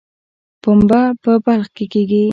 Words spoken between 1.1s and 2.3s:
په بلخ کې کیږي